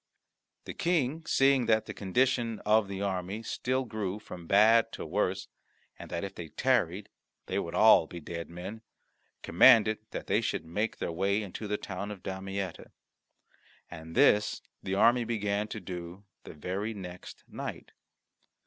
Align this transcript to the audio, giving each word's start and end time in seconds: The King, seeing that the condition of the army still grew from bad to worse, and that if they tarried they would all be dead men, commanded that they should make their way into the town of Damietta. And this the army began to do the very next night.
The 0.65 0.73
King, 0.73 1.27
seeing 1.27 1.67
that 1.67 1.85
the 1.85 1.93
condition 1.93 2.57
of 2.65 2.87
the 2.87 3.03
army 3.03 3.43
still 3.43 3.85
grew 3.85 4.17
from 4.17 4.47
bad 4.47 4.91
to 4.93 5.05
worse, 5.05 5.47
and 5.99 6.09
that 6.09 6.23
if 6.23 6.33
they 6.33 6.47
tarried 6.49 7.07
they 7.45 7.59
would 7.59 7.75
all 7.75 8.07
be 8.07 8.19
dead 8.19 8.49
men, 8.49 8.81
commanded 9.43 9.99
that 10.09 10.25
they 10.25 10.41
should 10.41 10.65
make 10.65 10.97
their 10.97 11.11
way 11.11 11.43
into 11.43 11.67
the 11.67 11.77
town 11.77 12.09
of 12.09 12.23
Damietta. 12.23 12.89
And 13.91 14.15
this 14.15 14.63
the 14.81 14.95
army 14.95 15.23
began 15.23 15.67
to 15.67 15.79
do 15.79 16.23
the 16.45 16.55
very 16.55 16.95
next 16.95 17.43
night. 17.47 17.91